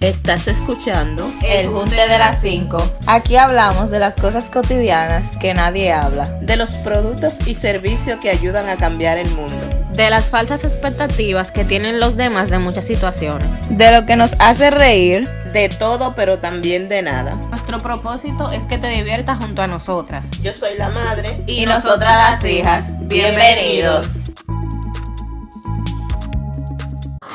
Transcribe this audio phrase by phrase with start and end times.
[0.00, 2.78] Estás escuchando El Junte de las 5.
[3.08, 6.24] Aquí hablamos de las cosas cotidianas que nadie habla.
[6.40, 9.56] de los productos y servicios que ayudan a cambiar el mundo.
[9.94, 13.48] de las falsas expectativas que tienen los demás de muchas situaciones.
[13.68, 15.28] De lo que nos hace reír.
[15.52, 17.32] De todo, pero también de nada.
[17.50, 20.24] Nuestro propósito es que te diviertas junto a nosotras.
[20.40, 21.34] Yo soy la madre.
[21.48, 22.84] Y nosotras las hijas.
[23.08, 24.06] Bienvenidos.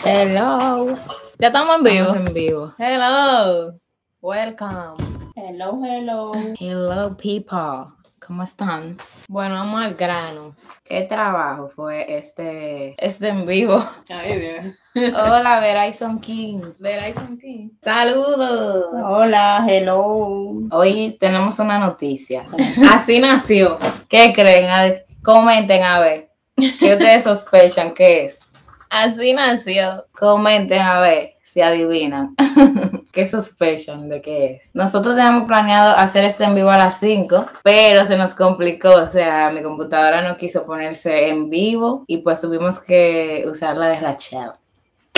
[0.06, 0.98] Hello.
[1.44, 2.06] Ya estamos en vivo.
[2.08, 2.74] Estamos en vivo.
[2.78, 3.78] Hello.
[4.22, 4.96] Welcome.
[5.36, 6.32] Hello, hello.
[6.58, 7.94] Hello people.
[8.26, 8.98] ¿Cómo están?
[9.28, 10.56] Bueno, vamos al grano.
[10.86, 13.86] ¿Qué trabajo fue este, este en vivo?
[14.08, 15.14] Ay, Dios.
[15.18, 16.62] Hola, Verizon King.
[16.80, 17.72] Verizon King.
[17.82, 18.86] Saludos.
[19.04, 20.54] Hola, hello.
[20.72, 22.46] Hoy tenemos una noticia.
[22.90, 23.78] Así nació.
[24.08, 24.70] ¿Qué creen?
[24.70, 26.30] A comenten a ver.
[26.56, 28.48] ¿Qué ustedes sospechan que es?
[28.90, 30.06] Así nació.
[30.18, 32.36] Comenten a ver si adivinan.
[33.12, 34.74] ¿Qué sospechan de qué es?
[34.74, 38.90] Nosotros teníamos planeado hacer este en vivo a las 5, pero se nos complicó.
[38.90, 44.02] O sea, mi computadora no quiso ponerse en vivo y pues tuvimos que usarla de
[44.02, 44.56] la chat.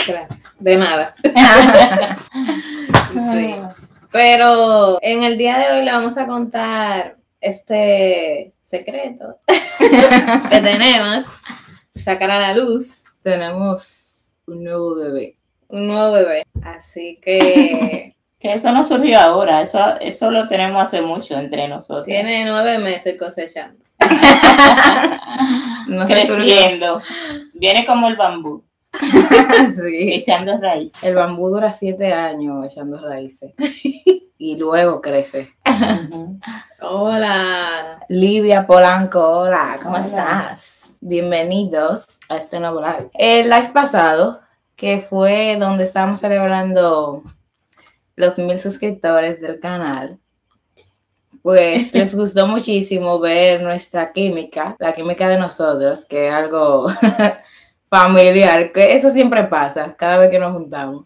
[0.06, 0.56] Gracias.
[0.60, 1.16] De nada.
[3.32, 3.56] Sí.
[4.12, 9.38] Pero en el día de hoy le vamos a contar este secreto
[10.50, 11.24] que tenemos.
[11.96, 15.38] Sacar a la luz Tenemos un nuevo bebé.
[15.70, 16.44] Un nuevo bebé.
[16.64, 22.06] Así que Que eso no surgió ahora, eso, eso lo tenemos hace mucho entre nosotros.
[22.06, 23.84] tiene nueve meses cosechando.
[25.88, 26.06] No.
[26.08, 27.02] Creciendo.
[27.54, 28.64] Viene como el bambú,
[29.76, 30.14] Sí.
[30.14, 30.92] echando raíz.
[31.04, 33.54] El bambú dura siete años echando raíces
[34.38, 35.54] y luego crece.
[36.82, 38.00] Hola.
[38.10, 40.06] Livia Polanco, hola, ¿cómo Hola.
[40.06, 40.96] estás?
[41.02, 43.10] Bienvenidos a este nuevo live.
[43.14, 44.40] El live pasado,
[44.76, 47.24] que fue donde estábamos celebrando
[48.16, 50.20] los mil suscriptores del canal,
[51.42, 56.88] pues les gustó muchísimo ver nuestra química, la química de nosotros, que es algo
[57.90, 61.06] familiar, que eso siempre pasa cada vez que nos juntamos.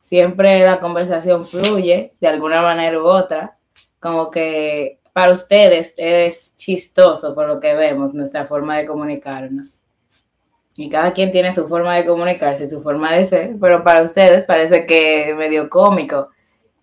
[0.00, 3.56] Siempre la conversación fluye de alguna manera u otra,
[3.98, 9.83] como que para ustedes es chistoso por lo que vemos, nuestra forma de comunicarnos.
[10.76, 14.44] Y cada quien tiene su forma de comunicarse, su forma de ser, pero para ustedes
[14.44, 16.30] parece que es medio cómico.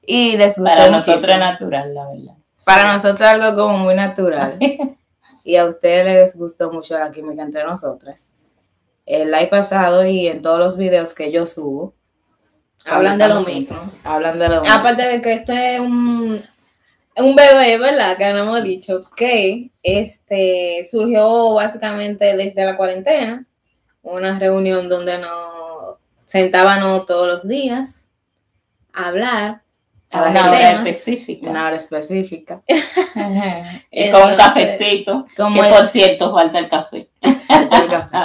[0.01, 2.33] Y les gusta Para nosotros es natural, la verdad.
[2.65, 4.57] para nosotros algo como muy natural.
[5.43, 8.33] y a ustedes les gustó mucho la química entre nosotras.
[9.05, 11.93] El live pasado y en todos los videos que yo subo.
[12.85, 13.77] Hablan de lo mismo.
[14.03, 14.73] Hablan de lo mismo.
[14.73, 16.41] Aparte de que este es un,
[17.17, 18.17] un bebé, ¿verdad?
[18.17, 23.45] Que no hemos dicho que este surgió básicamente desde la cuarentena.
[24.03, 28.09] Una reunión donde nos sentábamos todos los días
[28.93, 29.61] a hablar.
[30.13, 30.73] A Una hora temas.
[30.87, 31.49] específica.
[31.49, 32.61] Una hora específica.
[33.91, 35.25] Y con un cafecito.
[35.37, 37.09] como que el- por cierto, falta el café.
[37.21, 38.17] El café.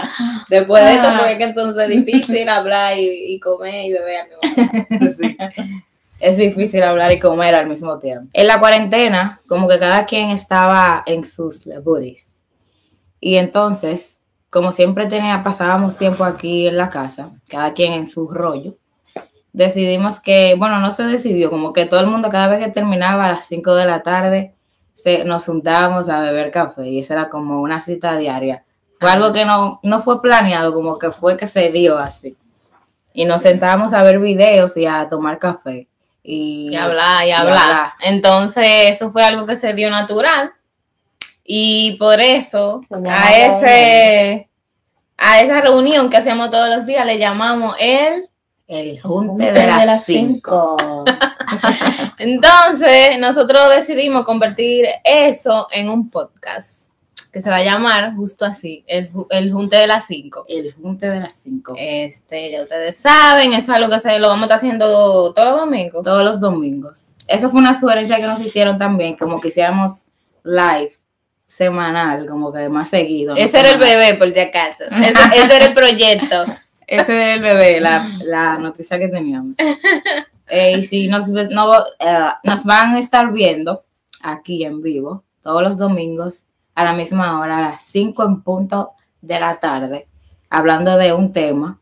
[0.48, 1.16] Después de esto, Ah.
[1.19, 5.09] porque es que entonces es difícil hablar y, y comer y beber al.
[5.16, 5.36] Sí.
[6.19, 8.28] Es difícil hablar y comer al mismo tiempo.
[8.32, 12.44] En la cuarentena, como que cada quien estaba en sus labores.
[13.20, 18.29] Y entonces, como siempre tenía, pasábamos tiempo aquí en la casa, cada quien en su
[18.29, 18.75] rollo,
[19.53, 23.25] decidimos que, bueno, no se decidió, como que todo el mundo cada vez que terminaba
[23.25, 24.55] a las 5 de la tarde,
[24.93, 28.65] se, nos juntábamos a beber café y esa era como una cita diaria.
[28.99, 32.37] Fue algo que no, no fue planeado, como que fue que se dio así.
[33.13, 35.89] Y nos sentábamos a ver videos y a tomar café.
[36.23, 37.93] Y, y hablar y hablar.
[38.01, 40.53] Entonces, eso fue algo que se dio natural.
[41.47, 44.51] Y por eso, a ese
[45.19, 48.29] a esa reunión que hacíamos todos los días le llamamos el.
[48.69, 50.77] El junte de las 5.
[50.77, 51.05] cinco.
[52.19, 56.91] Entonces, nosotros decidimos convertir eso en un podcast
[57.33, 60.47] que se va a llamar justo así, el, el junte de las 5.
[60.49, 61.75] El junte de las 5.
[61.78, 65.51] Este, ya ustedes saben, eso es algo que se lo vamos a estar haciendo todos
[65.51, 66.03] los domingos.
[66.03, 67.13] Todos los domingos.
[67.28, 70.07] Eso fue una sugerencia que nos hicieron también, como que hiciéramos
[70.42, 70.92] live
[71.47, 73.34] semanal, como que más seguido.
[73.34, 73.41] ¿no?
[73.41, 74.84] Ese era el bebé, por si acaso.
[74.91, 76.45] Ese, ese era el proyecto.
[76.87, 79.57] Ese era el bebé, la, la noticia que teníamos.
[80.48, 83.84] Eh, y si nos, no, eh, nos van a estar viendo
[84.22, 88.92] aquí en vivo todos los domingos a la misma hora, a las 5 en punto
[89.21, 90.07] de la tarde,
[90.49, 91.81] hablando de un tema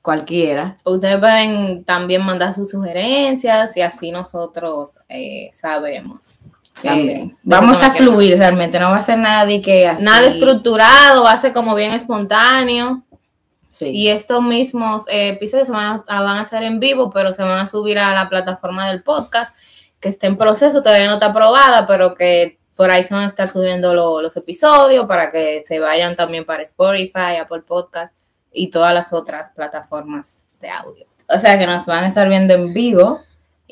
[0.00, 0.78] cualquiera.
[0.84, 6.40] Ustedes pueden también mandar sus sugerencias y así nosotros eh, sabemos.
[6.82, 10.02] Eh, Vamos a fluir realmente, no va a ser nada de que así.
[10.02, 13.02] Nada estructurado, va a ser como bien espontáneo.
[13.68, 13.88] Sí.
[13.88, 17.42] Y estos mismos eh, episodios se van a, van a ser en vivo, pero se
[17.42, 19.56] van a subir a la plataforma del podcast,
[19.98, 23.28] que está en proceso, todavía no está aprobada, pero que por ahí se van a
[23.28, 28.14] estar subiendo lo- los episodios para que se vayan también para Spotify, Apple Podcast
[28.52, 31.06] y todas las otras plataformas de audio.
[31.28, 33.20] O sea que nos van a estar viendo en vivo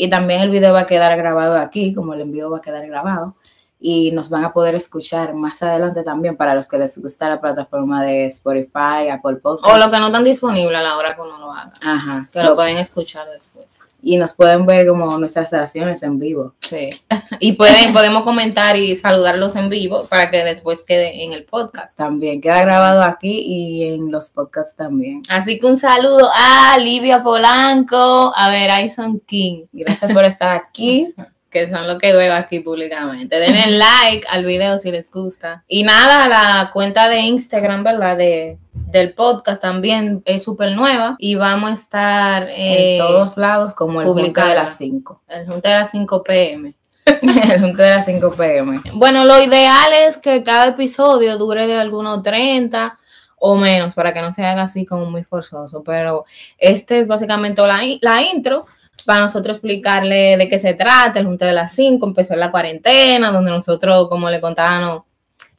[0.00, 2.86] y también el video va a quedar grabado aquí, como el envío va a quedar
[2.86, 3.34] grabado.
[3.82, 7.40] Y nos van a poder escuchar más adelante también para los que les gusta la
[7.40, 9.74] plataforma de Spotify, Apple Podcasts.
[9.74, 12.28] O lo que no están disponibles a la hora que uno lo haga, Ajá.
[12.30, 13.98] que lo pueden escuchar después.
[14.02, 16.54] Y nos pueden ver como nuestras relaciones en vivo.
[16.60, 16.90] Sí.
[17.42, 21.96] Y pueden, podemos comentar y saludarlos en vivo para que después quede en el podcast.
[21.96, 25.22] También queda grabado aquí y en los podcasts también.
[25.30, 31.14] Así que un saludo a Livia Polanco, a Verizon King, Gracias por estar aquí.
[31.50, 33.38] que son los que veo aquí públicamente.
[33.38, 35.64] Denle like al video si les gusta.
[35.66, 38.16] Y nada, la cuenta de Instagram, ¿verdad?
[38.16, 43.74] De, del podcast también es súper nueva y vamos a estar eh, en todos lados
[43.74, 45.22] como el Junta de las 5.
[45.28, 46.74] el junte de las 5 pm.
[47.04, 48.80] el Junta de las 5 pm.
[48.94, 52.96] Bueno, lo ideal es que cada episodio dure de algunos 30
[53.42, 55.82] o menos para que no se haga así como muy forzoso.
[55.82, 56.26] Pero
[56.58, 58.66] este es básicamente la, la intro
[59.04, 61.18] para nosotros explicarle de qué se trata.
[61.18, 65.02] El Junte de las 5 empezó la cuarentena, donde nosotros, como le contábamos,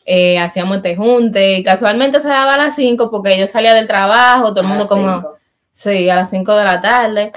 [0.06, 3.88] eh, hacíamos este junte y casualmente se daba a las 5 porque yo salía del
[3.88, 5.16] trabajo, todo el mundo como...
[5.16, 5.38] cinco.
[5.74, 7.32] Sí, a las 5 de la tarde.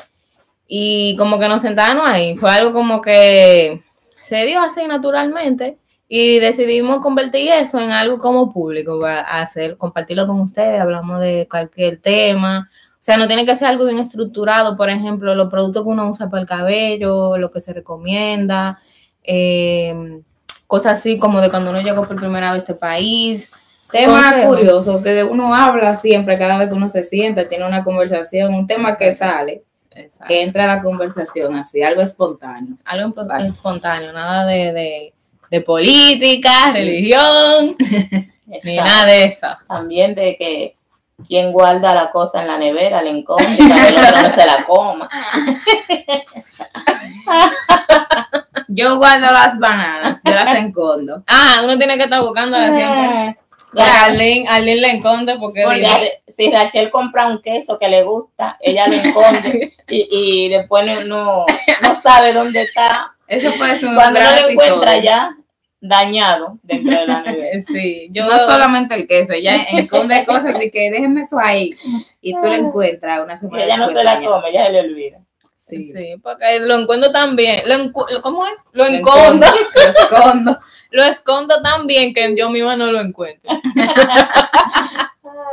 [0.66, 2.36] Y como que nos sentábamos ahí.
[2.36, 3.80] Fue algo como que
[4.20, 5.78] se dio así naturalmente.
[6.08, 11.48] Y decidimos convertir eso en algo como público, para hacer, compartirlo con ustedes, hablamos de
[11.50, 12.70] cualquier tema.
[13.04, 16.08] O sea, no tiene que ser algo bien estructurado, por ejemplo, los productos que uno
[16.08, 18.78] usa para el cabello, lo que se recomienda,
[19.22, 20.22] eh,
[20.66, 23.52] cosas así como de cuando uno llegó por primera vez a este país.
[23.92, 24.48] Tema Consejo.
[24.48, 28.66] curioso que uno habla siempre cada vez que uno se sienta, tiene una conversación, un
[28.66, 30.24] tema que sale, Exacto.
[30.26, 32.78] que entra a la conversación así, algo espontáneo.
[32.86, 33.48] algo Vale.
[33.48, 35.12] espontáneo, nada de, de,
[35.50, 37.76] de política, religión,
[38.64, 39.48] ni nada de eso.
[39.68, 40.76] También de que
[41.26, 44.46] quien guarda la cosa en la nevera, le enconde, para que el otro no se
[44.46, 45.08] la coma.
[48.68, 51.22] Yo guardo las bananas, yo las encondo.
[51.28, 53.38] Ah, uno tiene que estar buscándola siempre.
[53.72, 58.56] Ya, Arlene, Arlene le enconde porque porque si Rachel compra un queso que le gusta,
[58.60, 61.46] ella lo esconde y, y después no, no,
[61.82, 63.14] no sabe dónde está.
[63.26, 65.36] Eso puede ser un Cuando no lo encuentra ya
[65.88, 67.60] dañado dentro de la nevera.
[67.60, 71.74] sí, yo No solamente el queso, ella esconde cosas de que déjenme eso ahí
[72.20, 74.40] y tú lo encuentras una Y semana ella no se la dañado.
[74.40, 75.18] come, ya se le olvida.
[75.56, 75.84] Sí.
[75.86, 77.62] Sí, porque lo encuentro tan bien.
[77.66, 78.52] Lo encu- ¿Cómo es?
[78.72, 79.46] Lo Lo encondo.
[79.74, 80.58] Lo escondo.
[80.90, 83.50] Lo escondo tan bien que yo misma no lo encuentro.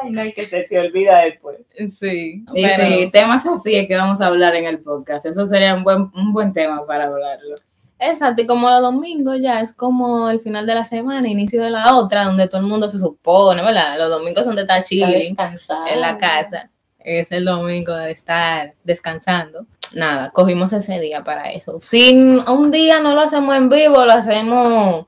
[0.04, 1.58] Ay, no, y que se te olvida después.
[1.90, 2.44] Sí.
[2.54, 5.26] Y pero- sí, temas así es que vamos a hablar en el podcast.
[5.26, 7.56] Eso sería un buen, un buen tema para hablarlo.
[8.04, 11.70] Exacto, y como los domingos ya es como el final de la semana, inicio de
[11.70, 13.96] la otra, donde todo el mundo se supone, ¿verdad?
[14.00, 15.36] Los domingos son de estar chilling
[15.88, 16.72] en la casa.
[16.98, 19.68] Es el domingo de estar descansando.
[19.94, 21.78] Nada, cogimos ese día para eso.
[21.82, 22.12] Si
[22.48, 25.06] un día no lo hacemos en vivo, lo hacemos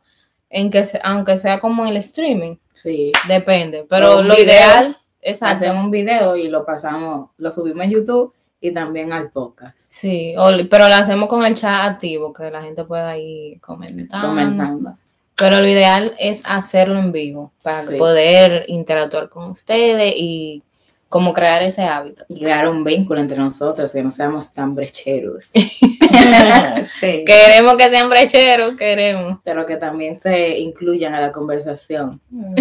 [0.52, 3.12] en que se- aunque sea como el streaming, Sí.
[3.28, 3.88] depende.
[3.90, 5.56] Pero lo video, ideal, exacto.
[5.56, 9.78] Hacemos un video y lo pasamos, lo subimos en YouTube y también al podcast.
[9.78, 10.34] Sí,
[10.72, 14.26] pero lo hacemos con el chat activo, que la gente pueda ir comentando.
[14.26, 14.98] Comentando.
[15.36, 17.96] Pero lo ideal es hacerlo en vivo para Sí.
[17.98, 20.64] poder interactuar con ustedes y
[21.10, 22.24] como crear ese hábito.
[22.30, 25.52] Y crear un vínculo entre nosotros, que no seamos tan brecheros.
[27.00, 27.24] sí.
[27.26, 29.40] Queremos que sean brecheros, queremos.
[29.44, 32.22] Pero que también se incluyan a la conversación.
[32.30, 32.56] Mm.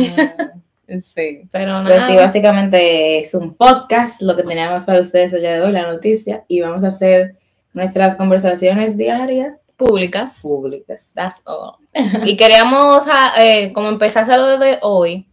[1.01, 2.09] Sí, pero Pues nada.
[2.09, 5.91] sí, básicamente es un podcast, lo que teníamos para ustedes el día de hoy, la
[5.91, 7.37] noticia, y vamos a hacer
[7.73, 10.41] nuestras conversaciones diarias públicas.
[10.43, 11.13] públicas.
[11.15, 11.77] That's all.
[12.25, 15.27] y queríamos ah, eh, como empezar a hacerlo desde hoy,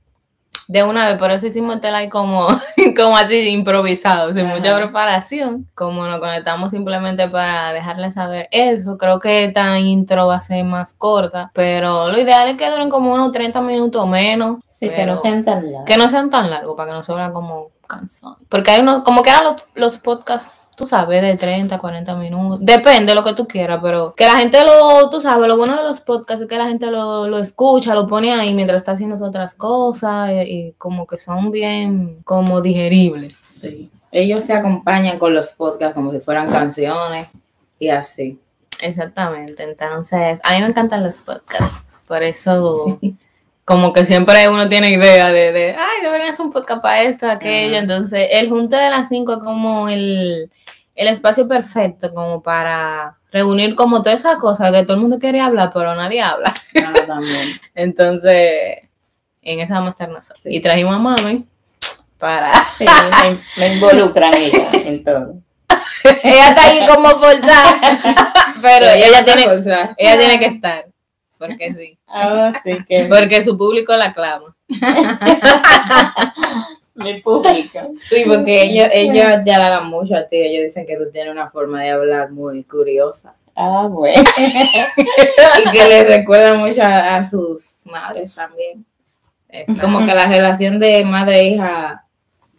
[0.69, 2.47] de una vez, por eso hicimos este live como,
[2.95, 5.67] como así improvisado, sin mucha preparación.
[5.73, 8.95] Como nos conectamos simplemente para dejarles saber eso.
[8.99, 12.91] Creo que esta intro va a ser más corta, pero lo ideal es que duren
[12.91, 14.63] como unos 30 minutos menos.
[14.67, 15.85] Sí, que pero no sean tan largos.
[15.87, 18.37] que no sean tan largos para que no se como cansados.
[18.47, 22.59] Porque hay unos, como que eran los, los podcasts, tú sabes, de 30, 40 minutos.
[22.61, 25.75] Depende de lo que tú quieras, pero que la gente lo, tú sabes, lo bueno
[25.75, 28.93] de los podcasts es que la gente lo, lo escucha, lo pone ahí mientras está
[28.93, 33.35] haciendo otras cosas y, y como que son bien, como digeribles.
[33.45, 33.91] Sí.
[34.09, 37.27] Ellos se acompañan con los podcasts como si fueran canciones
[37.77, 38.39] y así.
[38.81, 39.63] Exactamente.
[39.63, 41.83] Entonces, a mí me encantan los podcasts.
[42.07, 42.97] Por eso
[43.69, 47.29] como que siempre uno tiene idea de, de ay, deberían hacer un podcast para esto,
[47.29, 47.77] aquello.
[47.77, 50.49] Entonces, el Junte de las Cinco es como el,
[50.95, 55.45] el espacio perfecto como para reunir como toda esa cosa que todo el mundo quería
[55.45, 56.51] hablar, pero nadie habla.
[56.83, 57.61] Ah, también.
[57.75, 58.89] Entonces,
[59.43, 60.39] en esa vamos a estar nosotros.
[60.41, 60.49] Sí.
[60.51, 61.45] Y trajimos a mami
[62.17, 62.51] para...
[62.75, 62.85] Sí,
[63.21, 65.35] me, me involucran ella en todo.
[66.23, 69.43] ella está ahí como forzada, pero ella, tiene,
[69.95, 70.85] ella tiene que estar,
[71.39, 72.51] porque sí, Ah,
[72.87, 74.55] que porque su público la clama.
[76.95, 77.93] mi público.
[78.07, 80.37] Sí, porque ellos, ellos ya le hagan mucho a ti.
[80.37, 83.31] Ellos dicen que tú tienes una forma de hablar muy curiosa.
[83.55, 84.21] Ah, bueno.
[85.65, 88.85] Y que les recuerda mucho a, a sus madres también.
[89.47, 89.81] Exacto.
[89.81, 92.05] Como que la relación de madre e hija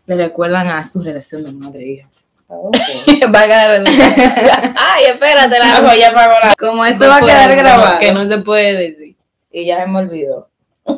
[0.07, 2.09] le recuerdan a su relación de madre e hija.
[2.63, 2.77] Ok.
[3.29, 4.75] Valga la redundancia.
[4.77, 7.99] Ay, espérate, la Ah, pues ya pagó la- Como esto va a quedar grabado.
[8.01, 9.17] Que no se puede decir.
[9.53, 10.49] Y ya se me olvidó.
[10.87, 10.93] ¿Qué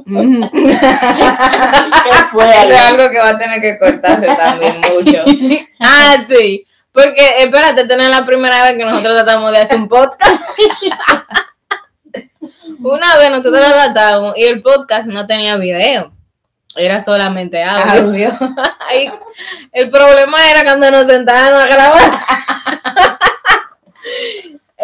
[2.32, 2.50] fue?
[2.50, 5.22] Eso es algo que va a tener que cortarse también mucho.
[5.80, 6.64] Ah, sí.
[6.92, 10.44] Porque, espérate, esta no es la primera vez que nosotros tratamos de hacer un podcast.
[12.82, 16.12] Una vez nosotros lo tratamos y el podcast no tenía video.
[16.76, 18.06] Era solamente audio.
[18.06, 18.30] Audio.
[18.88, 19.10] Ay,
[19.72, 22.12] el problema era cuando nos sentábamos a grabar.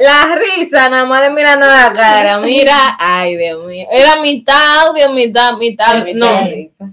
[0.00, 2.38] La risa, nada más de mirando la cara.
[2.38, 3.84] Mira, ay, Dios mío.
[3.90, 6.02] Era mitad audio, mitad, mitad.
[6.04, 6.86] Ay, No, mitad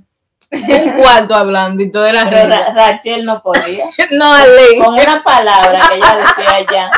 [0.52, 2.66] un cuarto hablando y todo era Pero risa.
[2.66, 3.86] Ra- Rachel no podía.
[4.12, 4.78] No, Ale.
[4.84, 6.92] Con una palabra que ella decía ya,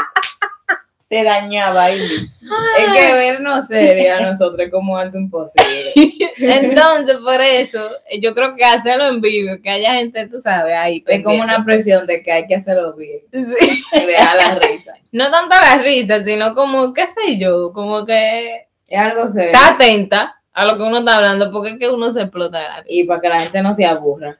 [1.08, 2.48] se dañaba ahí mismo.
[2.78, 5.94] Es que vernos serio a nosotros es como algo imposible.
[6.38, 11.04] Entonces, por eso, yo creo que hacerlo en vivo, que haya gente, tú sabes, ahí.
[11.08, 13.22] Es como una presión de que hay que hacerlo bien.
[13.32, 13.84] Sí.
[13.94, 14.96] Y dejar la risa.
[15.14, 19.52] No tanto la risa, sino como, qué sé yo, como que Es algo serio.
[19.54, 22.84] está atenta a lo que uno está hablando, porque es que uno se explota.
[22.88, 24.40] Y para que la gente no se aburra.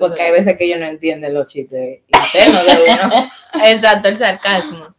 [0.00, 3.30] Porque hay veces que ellos no entienden los chistes internos de uno.
[3.64, 4.94] Exacto, el sarcasmo.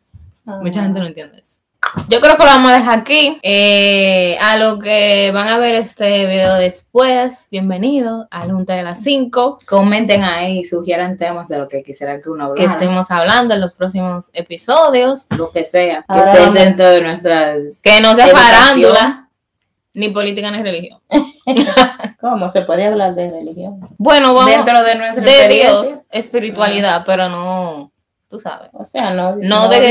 [0.45, 1.62] Mucha gente no entiende eso.
[2.09, 3.38] Yo creo que lo vamos a dejar aquí.
[3.43, 9.03] Eh, a lo que van a ver este video después, bienvenido al Junta de las
[9.03, 12.71] 5, Comenten ahí, sugieran temas de lo que quisieran que uno que hablara.
[12.81, 15.27] estemos hablando en los próximos episodios.
[15.38, 16.00] Lo que sea.
[16.00, 17.81] Que Ahora esté vamos- dentro de nuestras.
[17.83, 19.29] Que no sea farándula,
[19.93, 21.00] ni política ni religión.
[22.19, 22.50] ¿Cómo?
[22.50, 23.79] ¿Se puede hablar de religión?
[23.97, 25.47] Bueno, vamos Dentro de nuestra de.
[25.47, 27.91] Dios, espiritualidad, pero no,
[28.33, 28.69] tú sabes.
[28.73, 29.35] O sea, no.
[29.35, 29.83] No No de que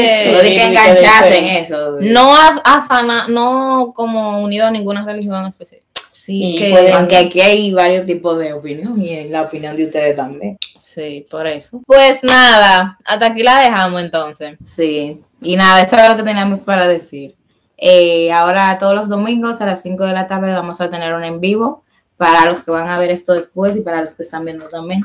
[0.42, 1.98] de engancharse en eso.
[2.00, 5.86] No af- afana, no como unido a ninguna religión específica.
[6.10, 10.16] Sí que Aunque aquí hay varios tipos de opinión y en la opinión de ustedes
[10.16, 10.58] también.
[10.76, 11.80] Sí, por eso.
[11.86, 14.58] Pues nada, hasta aquí la dejamos entonces.
[14.66, 15.20] Sí.
[15.40, 17.36] Y nada, esto era lo que teníamos para decir.
[17.78, 21.22] Eh, ahora todos los domingos a las 5 de la tarde vamos a tener un
[21.22, 21.84] en vivo
[22.16, 25.02] para los que van a ver esto después y para los que están viendo también.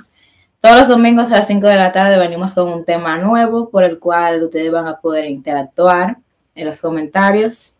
[0.59, 3.83] Todos los domingos a las 5 de la tarde venimos con un tema nuevo por
[3.83, 6.17] el cual ustedes van a poder interactuar
[6.55, 7.75] en los comentarios.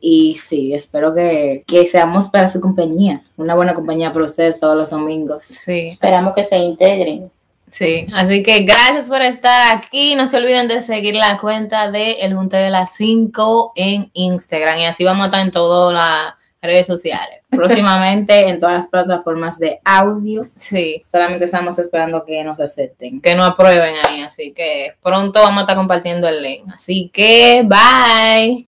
[0.00, 4.76] Y sí, espero que, que seamos para su compañía, una buena compañía para ustedes todos
[4.76, 5.42] los domingos.
[5.44, 7.30] Sí, Esperamos que se integren.
[7.70, 8.06] sí.
[8.14, 10.14] Así que gracias por estar aquí.
[10.14, 14.78] No se olviden de seguir la cuenta de El Junte de las 5 en Instagram.
[14.78, 16.34] Y así vamos a estar en todas las
[16.66, 17.40] redes sociales.
[17.50, 20.46] Próximamente en todas las plataformas de audio.
[20.56, 23.20] Sí, Solamente estamos esperando que nos acepten.
[23.20, 24.22] que no aprueben ahí.
[24.22, 26.64] Así que pronto vamos a estar compartiendo el link.
[26.74, 28.64] Así que bye.